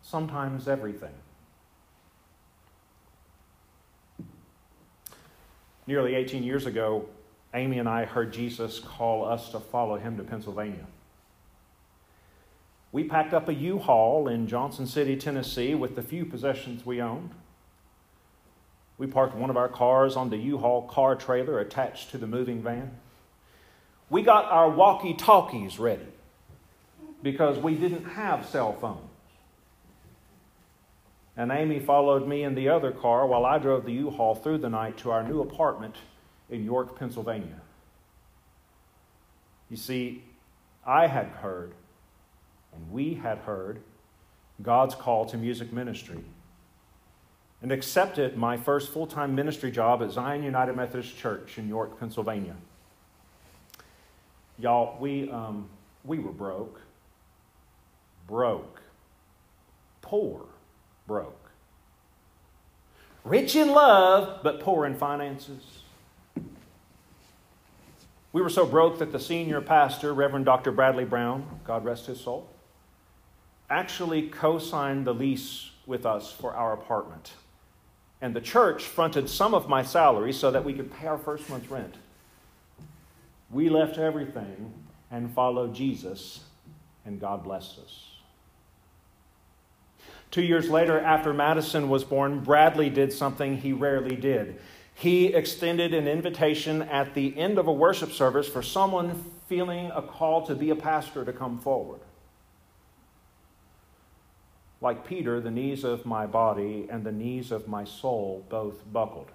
Sometimes 0.08 0.68
everything. 0.68 1.12
Nearly 5.86 6.14
18 6.14 6.42
years 6.42 6.64
ago, 6.64 7.04
Amy 7.52 7.78
and 7.78 7.86
I 7.86 8.06
heard 8.06 8.32
Jesus 8.32 8.78
call 8.78 9.26
us 9.26 9.50
to 9.50 9.60
follow 9.60 9.98
him 9.98 10.16
to 10.16 10.22
Pennsylvania. 10.22 10.86
We 12.90 13.04
packed 13.04 13.34
up 13.34 13.50
a 13.50 13.54
U 13.54 13.78
Haul 13.78 14.28
in 14.28 14.46
Johnson 14.46 14.86
City, 14.86 15.14
Tennessee, 15.14 15.74
with 15.74 15.94
the 15.94 16.02
few 16.02 16.24
possessions 16.24 16.86
we 16.86 17.02
owned. 17.02 17.32
We 18.96 19.08
parked 19.08 19.34
one 19.34 19.50
of 19.50 19.58
our 19.58 19.68
cars 19.68 20.16
on 20.16 20.30
the 20.30 20.38
U 20.38 20.56
Haul 20.56 20.88
car 20.88 21.16
trailer 21.16 21.58
attached 21.58 22.12
to 22.12 22.18
the 22.18 22.26
moving 22.26 22.62
van. 22.62 22.92
We 24.08 24.22
got 24.22 24.46
our 24.46 24.70
walkie 24.70 25.12
talkies 25.12 25.78
ready 25.78 26.08
because 27.22 27.58
we 27.58 27.74
didn't 27.74 28.04
have 28.04 28.46
cell 28.46 28.72
phones. 28.72 29.07
And 31.38 31.52
Amy 31.52 31.78
followed 31.78 32.26
me 32.26 32.42
in 32.42 32.56
the 32.56 32.68
other 32.68 32.90
car 32.90 33.24
while 33.24 33.46
I 33.46 33.58
drove 33.58 33.84
the 33.84 33.92
U 33.92 34.10
Haul 34.10 34.34
through 34.34 34.58
the 34.58 34.68
night 34.68 34.98
to 34.98 35.12
our 35.12 35.22
new 35.22 35.40
apartment 35.40 35.94
in 36.50 36.64
York, 36.64 36.98
Pennsylvania. 36.98 37.60
You 39.70 39.76
see, 39.76 40.24
I 40.84 41.06
had 41.06 41.26
heard, 41.26 41.74
and 42.74 42.90
we 42.90 43.14
had 43.14 43.38
heard, 43.38 43.78
God's 44.60 44.96
call 44.96 45.26
to 45.26 45.36
music 45.36 45.72
ministry 45.72 46.24
and 47.62 47.70
accepted 47.70 48.36
my 48.36 48.56
first 48.56 48.90
full 48.90 49.06
time 49.06 49.36
ministry 49.36 49.70
job 49.70 50.02
at 50.02 50.10
Zion 50.10 50.42
United 50.42 50.74
Methodist 50.74 51.16
Church 51.16 51.56
in 51.56 51.68
York, 51.68 52.00
Pennsylvania. 52.00 52.56
Y'all, 54.58 54.98
we, 55.00 55.30
um, 55.30 55.68
we 56.02 56.18
were 56.18 56.32
broke. 56.32 56.80
Broke. 58.26 58.82
Poor. 60.02 60.44
Broke. 61.08 61.50
Rich 63.24 63.56
in 63.56 63.72
love, 63.72 64.44
but 64.44 64.60
poor 64.60 64.86
in 64.86 64.94
finances. 64.94 65.80
We 68.32 68.40
were 68.40 68.48
so 68.48 68.64
broke 68.64 69.00
that 69.00 69.10
the 69.10 69.18
senior 69.18 69.60
pastor, 69.60 70.14
Reverend 70.14 70.44
Dr. 70.44 70.70
Bradley 70.70 71.04
Brown, 71.04 71.60
God 71.64 71.84
rest 71.84 72.06
his 72.06 72.20
soul, 72.20 72.48
actually 73.68 74.28
co 74.28 74.60
signed 74.60 75.04
the 75.04 75.12
lease 75.12 75.70
with 75.84 76.06
us 76.06 76.30
for 76.30 76.54
our 76.54 76.72
apartment 76.72 77.32
and 78.20 78.34
the 78.34 78.40
church 78.40 78.84
fronted 78.84 79.28
some 79.28 79.54
of 79.54 79.68
my 79.68 79.82
salary 79.82 80.32
so 80.32 80.50
that 80.50 80.64
we 80.64 80.72
could 80.72 80.92
pay 80.92 81.06
our 81.06 81.18
first 81.18 81.48
month's 81.48 81.70
rent. 81.70 81.94
We 83.50 83.68
left 83.68 83.98
everything 83.98 84.72
and 85.10 85.32
followed 85.32 85.74
Jesus, 85.74 86.40
and 87.06 87.20
God 87.20 87.44
blessed 87.44 87.78
us. 87.78 88.17
Two 90.30 90.42
years 90.42 90.68
later, 90.68 91.00
after 91.00 91.32
Madison 91.32 91.88
was 91.88 92.04
born, 92.04 92.40
Bradley 92.40 92.90
did 92.90 93.12
something 93.12 93.56
he 93.56 93.72
rarely 93.72 94.16
did. 94.16 94.60
He 94.94 95.26
extended 95.26 95.94
an 95.94 96.06
invitation 96.06 96.82
at 96.82 97.14
the 97.14 97.36
end 97.38 97.58
of 97.58 97.66
a 97.66 97.72
worship 97.72 98.12
service 98.12 98.48
for 98.48 98.62
someone 98.62 99.24
feeling 99.48 99.90
a 99.94 100.02
call 100.02 100.46
to 100.46 100.54
be 100.54 100.70
a 100.70 100.76
pastor 100.76 101.24
to 101.24 101.32
come 101.32 101.58
forward. 101.58 102.00
Like 104.80 105.06
Peter, 105.06 105.40
the 105.40 105.50
knees 105.50 105.82
of 105.82 106.04
my 106.04 106.26
body 106.26 106.86
and 106.90 107.04
the 107.04 107.12
knees 107.12 107.50
of 107.50 107.66
my 107.66 107.84
soul 107.84 108.44
both 108.48 108.82
buckled. 108.92 109.30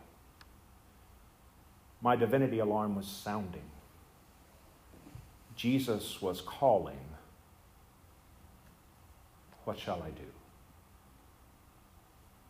My 2.02 2.16
divinity 2.16 2.60
alarm 2.60 2.96
was 2.96 3.08
sounding. 3.08 3.64
Jesus 5.56 6.22
was 6.22 6.42
calling. 6.42 7.00
What 9.64 9.80
shall 9.80 10.04
I 10.04 10.10
do? 10.10 10.43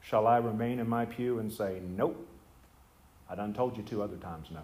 Shall 0.04 0.28
I 0.28 0.38
remain 0.38 0.80
in 0.80 0.88
my 0.88 1.06
pew 1.06 1.40
and 1.40 1.52
say, 1.52 1.82
Nope? 1.82 2.28
I 3.30 3.36
done 3.36 3.54
told 3.54 3.78
you 3.78 3.84
two 3.84 4.04
other 4.04 4.18
times 4.18 4.50
no. 4.52 4.62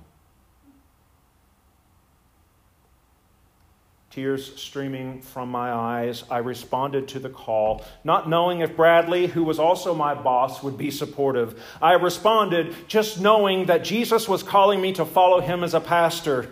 Tears 4.11 4.55
streaming 4.59 5.21
from 5.21 5.49
my 5.49 5.71
eyes, 5.71 6.23
I 6.31 6.39
responded 6.39 7.07
to 7.09 7.19
the 7.19 7.29
call, 7.29 7.85
not 8.03 8.27
knowing 8.27 8.61
if 8.61 8.75
Bradley, 8.75 9.27
who 9.27 9.43
was 9.43 9.59
also 9.59 9.93
my 9.93 10.15
boss, 10.15 10.63
would 10.63 10.79
be 10.79 10.89
supportive. 10.89 11.63
I 11.81 11.93
responded 11.93 12.75
just 12.87 13.21
knowing 13.21 13.65
that 13.65 13.83
Jesus 13.83 14.27
was 14.27 14.41
calling 14.41 14.81
me 14.81 14.93
to 14.93 15.05
follow 15.05 15.41
him 15.41 15.63
as 15.63 15.75
a 15.75 15.79
pastor. 15.79 16.49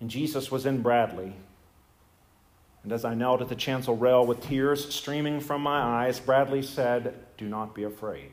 And 0.00 0.08
Jesus 0.08 0.52
was 0.52 0.66
in 0.66 0.82
Bradley. 0.82 1.34
And 2.82 2.92
as 2.92 3.04
I 3.04 3.14
knelt 3.14 3.42
at 3.42 3.48
the 3.48 3.54
chancel 3.54 3.96
rail 3.96 4.24
with 4.24 4.40
tears 4.40 4.94
streaming 4.94 5.40
from 5.40 5.62
my 5.62 5.80
eyes, 5.80 6.20
Bradley 6.20 6.62
said, 6.62 7.14
Do 7.36 7.46
not 7.46 7.74
be 7.74 7.82
afraid. 7.82 8.32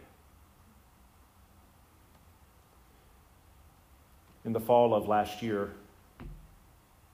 In 4.43 4.53
the 4.53 4.59
fall 4.59 4.93
of 4.93 5.07
last 5.07 5.41
year, 5.41 5.71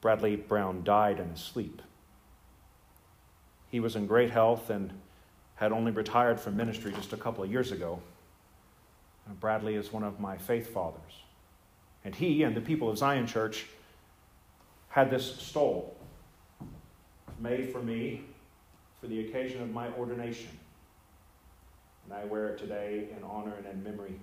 Bradley 0.01 0.35
Brown 0.35 0.83
died 0.83 1.19
in 1.19 1.29
his 1.29 1.39
sleep. 1.39 1.81
He 3.69 3.79
was 3.79 3.95
in 3.95 4.05
great 4.05 4.31
health 4.31 4.69
and 4.69 4.91
had 5.55 5.71
only 5.71 5.91
retired 5.91 6.39
from 6.39 6.57
ministry 6.57 6.91
just 6.91 7.13
a 7.13 7.17
couple 7.17 7.43
of 7.43 7.51
years 7.51 7.71
ago. 7.71 8.01
Bradley 9.39 9.75
is 9.75 9.93
one 9.93 10.03
of 10.03 10.19
my 10.19 10.37
faith 10.37 10.73
fathers. 10.73 11.23
And 12.03 12.13
he 12.13 12.43
and 12.43 12.55
the 12.55 12.61
people 12.61 12.89
of 12.89 12.97
Zion 12.97 13.27
Church 13.27 13.65
had 14.89 15.09
this 15.09 15.37
stole 15.37 15.95
made 17.41 17.71
for 17.71 17.81
me 17.81 18.21
for 18.99 19.07
the 19.07 19.27
occasion 19.27 19.61
of 19.61 19.71
my 19.71 19.89
ordination. 19.93 20.49
And 22.05 22.13
I 22.13 22.25
wear 22.25 22.49
it 22.49 22.57
today 22.57 23.09
in 23.15 23.23
honor 23.23 23.53
and 23.55 23.65
in 23.65 23.83
memory 23.83 24.19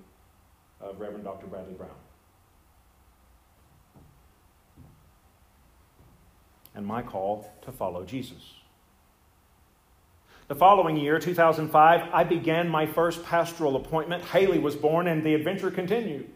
of 0.80 1.00
Reverend 1.00 1.24
Dr. 1.24 1.46
Bradley 1.46 1.74
Brown. 1.74 1.90
And 6.74 6.86
my 6.86 7.02
call 7.02 7.52
to 7.62 7.72
follow 7.72 8.04
Jesus. 8.04 8.54
The 10.46 10.54
following 10.54 10.96
year, 10.96 11.18
2005, 11.18 12.08
I 12.12 12.24
began 12.24 12.68
my 12.68 12.86
first 12.86 13.24
pastoral 13.24 13.76
appointment. 13.76 14.24
Haley 14.24 14.58
was 14.58 14.76
born, 14.76 15.06
and 15.06 15.22
the 15.22 15.34
adventure 15.34 15.70
continued. 15.70 16.30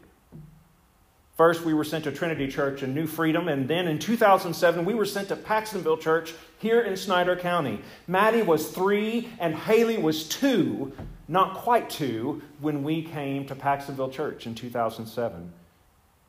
First, 1.36 1.64
we 1.64 1.72
were 1.72 1.84
sent 1.84 2.04
to 2.04 2.12
Trinity 2.12 2.46
Church 2.46 2.82
in 2.82 2.94
New 2.94 3.06
Freedom, 3.06 3.48
and 3.48 3.66
then 3.66 3.88
in 3.88 3.98
2007, 3.98 4.84
we 4.84 4.92
were 4.92 5.06
sent 5.06 5.28
to 5.28 5.36
Paxtonville 5.36 6.00
Church 6.00 6.34
here 6.58 6.82
in 6.82 6.96
Snyder 6.96 7.36
County. 7.36 7.80
Maddie 8.06 8.42
was 8.42 8.68
three, 8.68 9.30
and 9.40 9.54
Haley 9.54 9.96
was 9.96 10.28
two, 10.28 10.92
not 11.28 11.54
quite 11.54 11.88
two, 11.88 12.42
when 12.60 12.82
we 12.82 13.02
came 13.02 13.46
to 13.46 13.54
Paxtonville 13.54 14.12
Church 14.12 14.46
in 14.46 14.54
2007. 14.54 15.52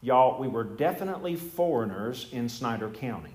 Y'all, 0.02 0.40
we 0.40 0.48
were 0.48 0.64
definitely 0.64 1.36
foreigners 1.36 2.28
in 2.32 2.48
Snyder 2.48 2.90
County. 2.90 3.34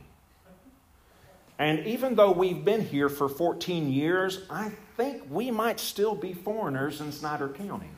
And 1.59 1.87
even 1.87 2.15
though 2.15 2.31
we've 2.31 2.65
been 2.65 2.85
here 2.85 3.09
for 3.09 3.29
14 3.29 3.93
years, 3.93 4.41
I 4.49 4.71
think 4.97 5.25
we 5.29 5.51
might 5.51 5.81
still 5.81 6.15
be 6.15 6.33
foreigners 6.33 7.01
in 7.01 7.13
Snyder 7.13 7.49
County. 7.49 7.91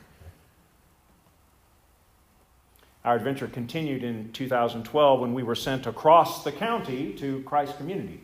Our 3.03 3.15
adventure 3.15 3.47
continued 3.47 4.03
in 4.03 4.31
2012 4.31 5.19
when 5.19 5.33
we 5.33 5.41
were 5.41 5.55
sent 5.55 5.87
across 5.87 6.43
the 6.43 6.51
county 6.51 7.13
to 7.13 7.41
Christ 7.43 7.77
Community. 7.77 8.21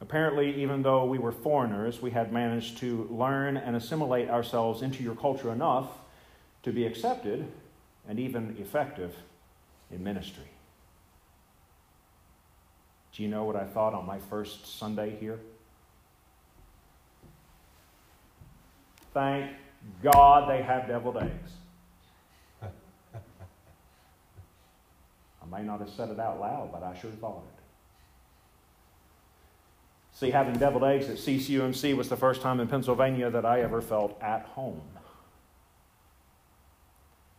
Apparently, 0.00 0.62
even 0.62 0.82
though 0.82 1.04
we 1.04 1.18
were 1.18 1.32
foreigners, 1.32 2.00
we 2.00 2.10
had 2.10 2.32
managed 2.32 2.78
to 2.78 3.08
learn 3.10 3.56
and 3.56 3.74
assimilate 3.74 4.28
ourselves 4.28 4.82
into 4.82 5.02
your 5.02 5.14
culture 5.14 5.52
enough 5.52 5.88
to 6.62 6.72
be 6.72 6.86
accepted 6.86 7.46
and 8.08 8.20
even 8.20 8.56
effective 8.60 9.14
in 9.90 10.02
ministry. 10.02 10.44
Do 13.12 13.22
you 13.22 13.28
know 13.28 13.44
what 13.44 13.56
I 13.56 13.64
thought 13.64 13.94
on 13.94 14.06
my 14.06 14.18
first 14.18 14.78
Sunday 14.78 15.16
here? 15.20 15.38
Thank 19.12 19.50
God 20.02 20.48
they 20.48 20.62
have 20.62 20.86
deviled 20.86 21.18
eggs. 21.18 21.52
May 25.52 25.62
not 25.62 25.80
have 25.80 25.90
said 25.90 26.08
it 26.08 26.18
out 26.18 26.40
loud, 26.40 26.70
but 26.72 26.82
I 26.82 26.98
sure 26.98 27.10
thought 27.10 27.44
it. 27.56 27.62
See, 30.14 30.30
having 30.30 30.54
deviled 30.54 30.84
eggs 30.84 31.08
at 31.08 31.16
CCUMC 31.16 31.96
was 31.96 32.08
the 32.08 32.16
first 32.16 32.42
time 32.42 32.60
in 32.60 32.68
Pennsylvania 32.68 33.30
that 33.30 33.44
I 33.44 33.60
ever 33.60 33.80
felt 33.80 34.20
at 34.22 34.44
home. 34.46 34.80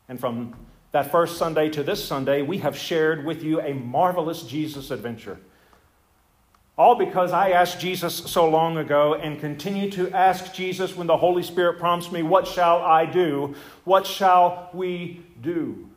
And 0.10 0.20
from 0.20 0.56
that 0.92 1.12
first 1.12 1.38
Sunday 1.38 1.70
to 1.70 1.84
this 1.84 2.04
Sunday, 2.04 2.42
we 2.42 2.60
have 2.60 2.78
shared 2.78 3.26
with 3.26 3.44
you 3.44 3.62
a 3.62 3.74
marvelous 3.74 4.44
Jesus 4.44 4.92
adventure. 4.92 5.40
All 6.78 6.96
because 6.96 7.32
I 7.32 7.52
asked 7.52 7.80
Jesus 7.80 8.16
so 8.16 8.50
long 8.50 8.78
ago 8.78 9.14
and 9.14 9.40
continue 9.40 9.92
to 9.92 10.12
ask 10.12 10.54
Jesus 10.54 10.96
when 10.96 11.06
the 11.06 11.18
Holy 11.18 11.44
Spirit 11.44 11.80
prompts 11.80 12.12
me, 12.12 12.24
What 12.24 12.48
shall 12.48 12.82
I 12.82 13.06
do? 13.06 13.56
What 13.84 14.08
shall 14.08 14.70
we 14.74 15.24
do? 15.42 15.90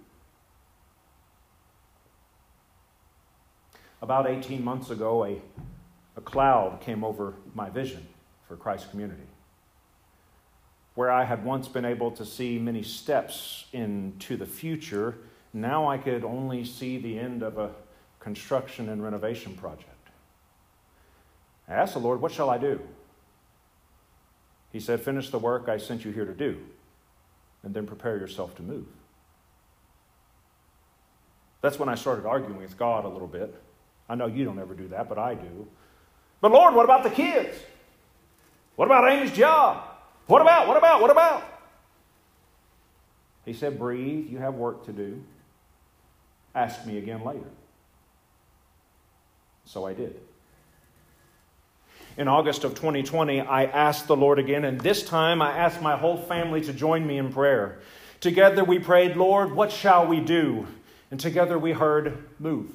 About 4.02 4.28
18 4.28 4.62
months 4.62 4.90
ago, 4.90 5.24
a, 5.24 5.40
a 6.16 6.20
cloud 6.20 6.80
came 6.80 7.02
over 7.02 7.34
my 7.54 7.70
vision 7.70 8.06
for 8.46 8.56
Christ 8.56 8.90
Community. 8.90 9.22
Where 10.94 11.10
I 11.10 11.24
had 11.24 11.44
once 11.44 11.68
been 11.68 11.84
able 11.84 12.10
to 12.12 12.24
see 12.24 12.58
many 12.58 12.82
steps 12.82 13.66
into 13.72 14.36
the 14.36 14.46
future, 14.46 15.18
now 15.52 15.88
I 15.88 15.98
could 15.98 16.24
only 16.24 16.64
see 16.64 16.98
the 16.98 17.18
end 17.18 17.42
of 17.42 17.58
a 17.58 17.70
construction 18.20 18.88
and 18.88 19.02
renovation 19.02 19.54
project. 19.54 19.90
I 21.68 21.74
asked 21.74 21.94
the 21.94 22.00
Lord, 22.00 22.20
What 22.20 22.32
shall 22.32 22.50
I 22.50 22.58
do? 22.58 22.80
He 24.72 24.80
said, 24.80 25.00
Finish 25.00 25.30
the 25.30 25.38
work 25.38 25.68
I 25.68 25.78
sent 25.78 26.04
you 26.04 26.12
here 26.12 26.24
to 26.24 26.34
do, 26.34 26.58
and 27.62 27.74
then 27.74 27.86
prepare 27.86 28.18
yourself 28.18 28.54
to 28.56 28.62
move. 28.62 28.86
That's 31.62 31.78
when 31.78 31.88
I 31.88 31.94
started 31.94 32.26
arguing 32.26 32.58
with 32.58 32.76
God 32.78 33.04
a 33.04 33.08
little 33.08 33.26
bit. 33.26 33.54
I 34.08 34.14
know 34.14 34.26
you 34.26 34.44
don't 34.44 34.58
ever 34.58 34.74
do 34.74 34.88
that, 34.88 35.08
but 35.08 35.18
I 35.18 35.34
do. 35.34 35.66
But 36.40 36.52
Lord, 36.52 36.74
what 36.74 36.84
about 36.84 37.02
the 37.02 37.10
kids? 37.10 37.56
What 38.76 38.86
about 38.86 39.10
Amy's 39.10 39.32
job? 39.32 39.82
What 40.26 40.42
about, 40.42 40.68
what 40.68 40.76
about, 40.76 41.00
what 41.00 41.10
about? 41.10 41.44
He 43.44 43.52
said, 43.52 43.78
Breathe, 43.78 44.28
you 44.28 44.38
have 44.38 44.54
work 44.54 44.86
to 44.86 44.92
do. 44.92 45.22
Ask 46.54 46.84
me 46.86 46.98
again 46.98 47.24
later. 47.24 47.48
So 49.64 49.86
I 49.86 49.94
did. 49.94 50.20
In 52.16 52.28
August 52.28 52.64
of 52.64 52.74
2020, 52.74 53.42
I 53.42 53.64
asked 53.64 54.06
the 54.06 54.16
Lord 54.16 54.38
again, 54.38 54.64
and 54.64 54.80
this 54.80 55.02
time 55.02 55.42
I 55.42 55.56
asked 55.56 55.82
my 55.82 55.96
whole 55.96 56.16
family 56.16 56.62
to 56.62 56.72
join 56.72 57.06
me 57.06 57.18
in 57.18 57.32
prayer. 57.32 57.78
Together 58.20 58.64
we 58.64 58.78
prayed, 58.78 59.16
Lord, 59.16 59.52
what 59.52 59.70
shall 59.70 60.06
we 60.06 60.20
do? 60.20 60.66
And 61.10 61.20
together 61.20 61.58
we 61.58 61.72
heard, 61.72 62.24
Move. 62.38 62.70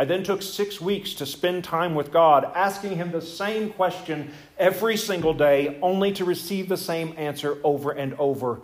I 0.00 0.06
then 0.06 0.22
took 0.22 0.40
six 0.40 0.80
weeks 0.80 1.12
to 1.12 1.26
spend 1.26 1.62
time 1.62 1.94
with 1.94 2.10
God, 2.10 2.50
asking 2.54 2.96
Him 2.96 3.10
the 3.10 3.20
same 3.20 3.68
question 3.68 4.32
every 4.58 4.96
single 4.96 5.34
day, 5.34 5.78
only 5.82 6.10
to 6.12 6.24
receive 6.24 6.70
the 6.70 6.78
same 6.78 7.12
answer 7.18 7.58
over 7.62 7.90
and 7.90 8.14
over. 8.14 8.62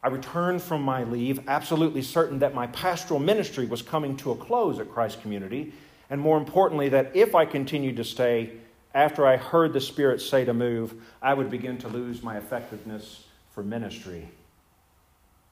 I 0.00 0.06
returned 0.06 0.62
from 0.62 0.82
my 0.82 1.02
leave, 1.02 1.48
absolutely 1.48 2.02
certain 2.02 2.38
that 2.38 2.54
my 2.54 2.68
pastoral 2.68 3.18
ministry 3.18 3.66
was 3.66 3.82
coming 3.82 4.16
to 4.18 4.30
a 4.30 4.36
close 4.36 4.78
at 4.78 4.88
Christ 4.88 5.20
Community, 5.20 5.72
and 6.08 6.20
more 6.20 6.38
importantly, 6.38 6.88
that 6.90 7.16
if 7.16 7.34
I 7.34 7.44
continued 7.44 7.96
to 7.96 8.04
stay, 8.04 8.52
after 8.94 9.26
I 9.26 9.36
heard 9.36 9.72
the 9.72 9.80
Spirit 9.80 10.20
say 10.20 10.44
to 10.44 10.54
move, 10.54 10.94
I 11.20 11.34
would 11.34 11.50
begin 11.50 11.76
to 11.78 11.88
lose 11.88 12.22
my 12.22 12.38
effectiveness 12.38 13.24
for 13.50 13.64
ministry. 13.64 14.28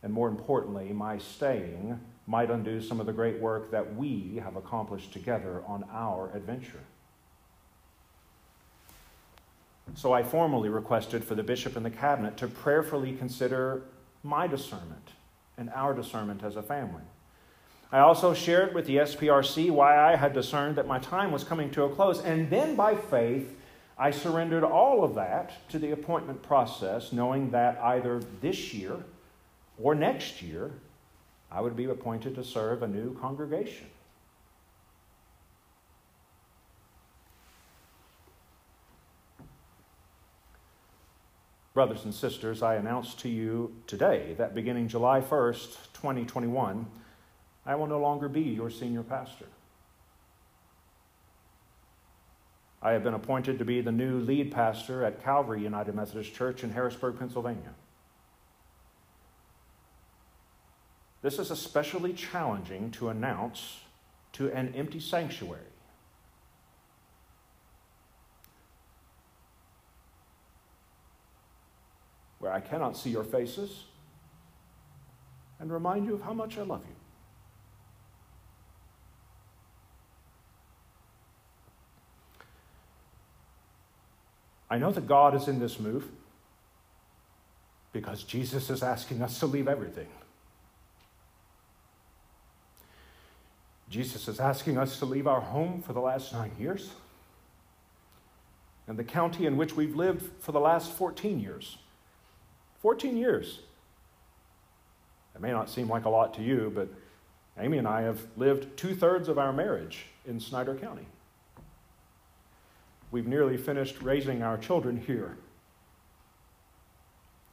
And 0.04 0.12
more 0.12 0.28
importantly, 0.28 0.92
my 0.92 1.18
staying 1.18 1.98
might 2.30 2.48
undo 2.48 2.80
some 2.80 3.00
of 3.00 3.06
the 3.06 3.12
great 3.12 3.40
work 3.40 3.72
that 3.72 3.96
we 3.96 4.40
have 4.42 4.54
accomplished 4.54 5.12
together 5.12 5.62
on 5.66 5.84
our 5.92 6.30
adventure. 6.32 6.78
So 9.96 10.12
I 10.12 10.22
formally 10.22 10.68
requested 10.68 11.24
for 11.24 11.34
the 11.34 11.42
bishop 11.42 11.74
and 11.74 11.84
the 11.84 11.90
cabinet 11.90 12.36
to 12.36 12.46
prayerfully 12.46 13.16
consider 13.16 13.82
my 14.22 14.46
discernment 14.46 15.08
and 15.58 15.70
our 15.70 15.92
discernment 15.92 16.44
as 16.44 16.54
a 16.54 16.62
family. 16.62 17.02
I 17.90 17.98
also 17.98 18.32
shared 18.32 18.76
with 18.76 18.86
the 18.86 18.98
SPRC 18.98 19.72
why 19.72 19.98
I 19.98 20.14
had 20.14 20.32
discerned 20.32 20.76
that 20.76 20.86
my 20.86 21.00
time 21.00 21.32
was 21.32 21.42
coming 21.42 21.72
to 21.72 21.82
a 21.82 21.90
close, 21.90 22.20
and 22.22 22.48
then 22.48 22.76
by 22.76 22.94
faith, 22.94 23.56
I 23.98 24.12
surrendered 24.12 24.62
all 24.62 25.02
of 25.02 25.16
that 25.16 25.68
to 25.70 25.80
the 25.80 25.90
appointment 25.90 26.44
process, 26.44 27.12
knowing 27.12 27.50
that 27.50 27.76
either 27.82 28.22
this 28.40 28.72
year 28.72 28.98
or 29.82 29.96
next 29.96 30.40
year, 30.40 30.70
I 31.52 31.60
would 31.60 31.76
be 31.76 31.84
appointed 31.86 32.34
to 32.36 32.44
serve 32.44 32.82
a 32.82 32.88
new 32.88 33.18
congregation. 33.18 33.86
Brothers 41.72 42.04
and 42.04 42.14
sisters, 42.14 42.62
I 42.62 42.74
announce 42.74 43.14
to 43.14 43.28
you 43.28 43.74
today 43.86 44.34
that 44.38 44.54
beginning 44.54 44.88
July 44.88 45.20
1st, 45.20 45.76
2021, 45.94 46.86
I 47.64 47.74
will 47.74 47.86
no 47.86 48.00
longer 48.00 48.28
be 48.28 48.42
your 48.42 48.70
senior 48.70 49.02
pastor. 49.02 49.46
I 52.82 52.92
have 52.92 53.04
been 53.04 53.14
appointed 53.14 53.58
to 53.58 53.64
be 53.64 53.80
the 53.80 53.92
new 53.92 54.20
lead 54.20 54.52
pastor 54.52 55.04
at 55.04 55.22
Calvary 55.22 55.62
United 55.62 55.94
Methodist 55.94 56.34
Church 56.34 56.64
in 56.64 56.70
Harrisburg, 56.70 57.18
Pennsylvania. 57.18 57.74
This 61.22 61.38
is 61.38 61.50
especially 61.50 62.12
challenging 62.14 62.90
to 62.92 63.10
announce 63.10 63.80
to 64.32 64.50
an 64.52 64.74
empty 64.74 65.00
sanctuary. 65.00 65.60
Where 72.38 72.52
I 72.52 72.60
cannot 72.60 72.96
see 72.96 73.10
your 73.10 73.24
faces 73.24 73.84
and 75.58 75.70
remind 75.70 76.06
you 76.06 76.14
of 76.14 76.22
how 76.22 76.32
much 76.32 76.56
I 76.56 76.62
love 76.62 76.82
you. 76.88 76.94
I 84.70 84.78
know 84.78 84.92
that 84.92 85.06
God 85.06 85.34
is 85.34 85.48
in 85.48 85.58
this 85.58 85.78
move 85.78 86.08
because 87.92 88.22
Jesus 88.22 88.70
is 88.70 88.82
asking 88.82 89.20
us 89.20 89.40
to 89.40 89.46
leave 89.46 89.68
everything. 89.68 90.06
Jesus 93.90 94.28
is 94.28 94.38
asking 94.38 94.78
us 94.78 95.00
to 95.00 95.04
leave 95.04 95.26
our 95.26 95.40
home 95.40 95.82
for 95.82 95.92
the 95.92 96.00
last 96.00 96.32
nine 96.32 96.52
years 96.58 96.90
and 98.86 98.96
the 98.96 99.04
county 99.04 99.46
in 99.46 99.56
which 99.56 99.74
we've 99.74 99.96
lived 99.96 100.30
for 100.40 100.52
the 100.52 100.60
last 100.60 100.92
14 100.92 101.40
years. 101.40 101.78
14 102.80 103.16
years. 103.16 103.60
It 105.34 105.40
may 105.40 105.50
not 105.50 105.68
seem 105.68 105.88
like 105.88 106.04
a 106.04 106.08
lot 106.08 106.34
to 106.34 106.42
you, 106.42 106.72
but 106.74 106.88
Amy 107.58 107.78
and 107.78 107.86
I 107.86 108.02
have 108.02 108.20
lived 108.36 108.76
two 108.76 108.94
thirds 108.94 109.28
of 109.28 109.38
our 109.38 109.52
marriage 109.52 110.06
in 110.26 110.40
Snyder 110.40 110.74
County. 110.74 111.06
We've 113.10 113.26
nearly 113.26 113.56
finished 113.56 114.00
raising 114.02 114.42
our 114.42 114.56
children 114.56 114.96
here. 114.96 115.36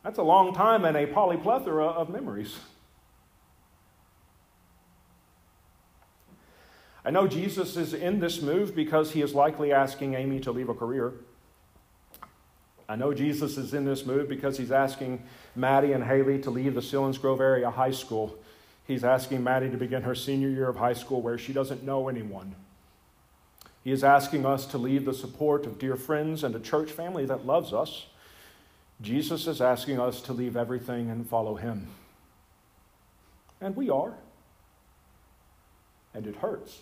That's 0.03 0.19
a 0.19 0.23
long 0.23 0.53
time 0.53 0.85
and 0.85 0.95
a 0.95 1.07
polyplethora 1.07 1.93
of 1.93 2.09
memories. 2.09 2.57
I 7.07 7.09
know 7.09 7.25
Jesus 7.25 7.77
is 7.77 7.93
in 7.93 8.19
this 8.19 8.41
move 8.41 8.75
because 8.75 9.13
he 9.13 9.21
is 9.21 9.33
likely 9.33 9.71
asking 9.71 10.15
Amy 10.15 10.41
to 10.41 10.51
leave 10.51 10.67
a 10.67 10.73
career. 10.73 11.13
I 12.89 12.97
know 12.97 13.13
Jesus 13.13 13.57
is 13.57 13.73
in 13.73 13.85
this 13.85 14.05
move 14.05 14.27
because 14.27 14.57
he's 14.57 14.73
asking 14.73 15.23
Maddie 15.55 15.93
and 15.93 16.03
Haley 16.03 16.37
to 16.41 16.49
leave 16.49 16.73
the 16.73 16.81
Selinsgrove 16.81 17.39
area 17.39 17.71
high 17.71 17.91
school. 17.91 18.37
He's 18.85 19.05
asking 19.05 19.41
Maddie 19.41 19.69
to 19.69 19.77
begin 19.77 20.01
her 20.01 20.15
senior 20.15 20.49
year 20.49 20.67
of 20.67 20.75
high 20.75 20.91
school 20.91 21.21
where 21.21 21.37
she 21.37 21.53
doesn't 21.53 21.81
know 21.81 22.09
anyone. 22.09 22.55
He 23.85 23.93
is 23.93 24.03
asking 24.03 24.45
us 24.45 24.65
to 24.65 24.77
leave 24.77 25.05
the 25.05 25.13
support 25.13 25.65
of 25.65 25.79
dear 25.79 25.95
friends 25.95 26.43
and 26.43 26.53
a 26.55 26.59
church 26.59 26.91
family 26.91 27.25
that 27.25 27.45
loves 27.45 27.71
us. 27.71 28.07
Jesus 29.01 29.47
is 29.47 29.61
asking 29.61 29.97
us 29.97 30.19
to 30.23 30.33
leave 30.33 30.57
everything 30.57 31.09
and 31.09 31.25
follow 31.25 31.55
him. 31.55 31.87
And 33.61 33.77
we 33.77 33.89
are. 33.89 34.15
And 36.13 36.27
it 36.27 36.35
hurts. 36.35 36.81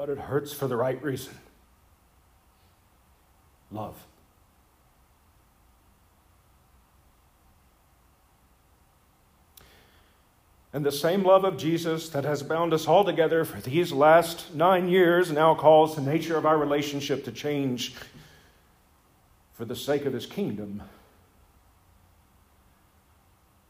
But 0.00 0.08
it 0.08 0.16
hurts 0.16 0.50
for 0.50 0.66
the 0.66 0.78
right 0.78 1.02
reason 1.04 1.34
love. 3.70 4.02
And 10.72 10.86
the 10.86 10.90
same 10.90 11.22
love 11.22 11.44
of 11.44 11.58
Jesus 11.58 12.08
that 12.08 12.24
has 12.24 12.42
bound 12.42 12.72
us 12.72 12.88
all 12.88 13.04
together 13.04 13.44
for 13.44 13.60
these 13.60 13.92
last 13.92 14.54
nine 14.54 14.88
years 14.88 15.30
now 15.30 15.54
calls 15.54 15.96
the 15.96 16.00
nature 16.00 16.38
of 16.38 16.46
our 16.46 16.56
relationship 16.56 17.22
to 17.26 17.30
change 17.32 17.94
for 19.52 19.66
the 19.66 19.76
sake 19.76 20.06
of 20.06 20.14
his 20.14 20.24
kingdom. 20.24 20.82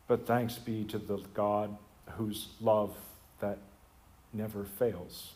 But 0.06 0.28
thanks 0.28 0.58
be 0.58 0.84
to 0.84 0.98
the 0.98 1.16
God 1.34 1.76
whose 2.10 2.50
love 2.60 2.94
that 3.40 3.58
never 4.32 4.62
fails. 4.62 5.32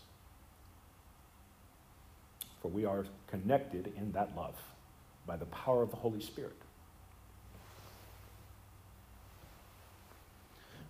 For 2.65 2.69
we 2.69 2.87
are 2.87 3.05
connected 3.27 3.93
in 3.95 4.13
that 4.13 4.35
love 4.35 4.55
by 5.27 5.37
the 5.37 5.45
power 5.45 5.83
of 5.83 5.91
the 5.91 5.97
Holy 5.97 6.23
Spirit. 6.23 6.57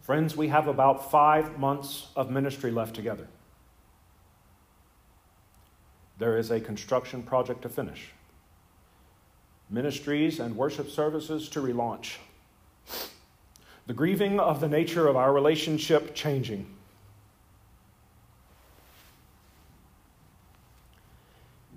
Friends, 0.01 0.37
we 0.37 0.47
have 0.47 0.69
about 0.69 1.11
five 1.11 1.59
months 1.59 2.11
of 2.15 2.31
ministry 2.31 2.71
left 2.71 2.95
together. 2.95 3.27
There 6.17 6.39
is 6.39 6.53
a 6.53 6.61
construction 6.61 7.25
project 7.25 7.63
to 7.63 7.69
finish, 7.69 8.13
ministries 9.69 10.39
and 10.39 10.57
worship 10.57 10.89
services 10.89 11.49
to 11.49 11.61
relaunch, 11.61 12.19
the 13.89 13.95
grieving 13.95 14.39
of 14.39 14.61
the 14.61 14.69
nature 14.69 15.09
of 15.09 15.17
our 15.17 15.33
relationship 15.33 16.15
changing. 16.15 16.74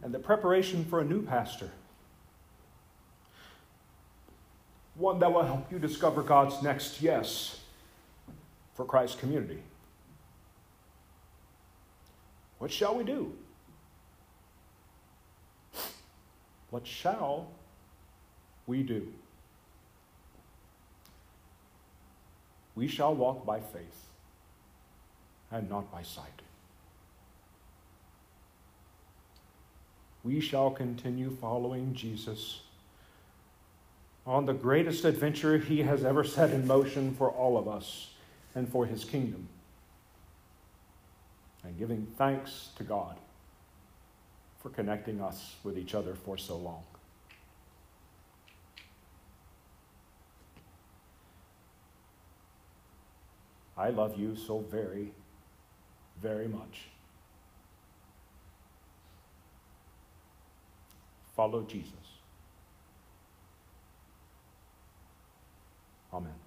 And 0.07 0.13
the 0.13 0.19
preparation 0.19 0.85
for 0.85 1.01
a 1.01 1.03
new 1.03 1.21
pastor. 1.21 1.69
One 4.95 5.19
that 5.19 5.33
will 5.33 5.43
help 5.43 5.69
you 5.69 5.79
discover 5.79 6.23
God's 6.23 6.63
next 6.63 7.01
yes 7.01 7.59
for 8.73 8.85
Christ's 8.85 9.19
community. 9.19 9.61
What 12.57 12.71
shall 12.71 12.95
we 12.95 13.03
do? 13.03 13.33
What 16.69 16.87
shall 16.87 17.51
we 18.65 18.83
do? 18.83 19.11
We 22.75 22.87
shall 22.87 23.13
walk 23.13 23.45
by 23.45 23.59
faith 23.59 24.05
and 25.51 25.69
not 25.69 25.91
by 25.91 26.03
sight. 26.03 26.43
We 30.27 30.41
shall 30.41 30.71
continue 30.71 31.29
following 31.39 31.93
Jesus 31.93 32.59
on 34.25 34.45
the 34.45 34.51
greatest 34.51 35.05
adventure 35.05 35.57
he 35.57 35.83
has 35.83 36.03
ever 36.03 36.25
set 36.25 36.51
in 36.51 36.67
motion 36.67 37.15
for 37.15 37.29
all 37.29 37.57
of 37.57 37.69
us 37.69 38.09
and 38.53 38.67
for 38.67 38.85
his 38.85 39.05
kingdom. 39.05 39.47
And 41.63 41.79
giving 41.79 42.07
thanks 42.17 42.71
to 42.75 42.83
God 42.83 43.15
for 44.61 44.67
connecting 44.67 45.21
us 45.21 45.55
with 45.63 45.77
each 45.77 45.95
other 45.95 46.13
for 46.13 46.37
so 46.37 46.57
long. 46.57 46.83
I 53.77 53.91
love 53.91 54.19
you 54.19 54.35
so 54.35 54.59
very, 54.59 55.13
very 56.21 56.49
much. 56.49 56.81
Follow 61.37 61.63
Jesus. 61.63 61.93
Amen. 66.13 66.46